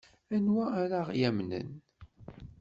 Anwa 0.35 0.65
ara 0.81 0.99
ɣ-yamnen? 1.07 1.69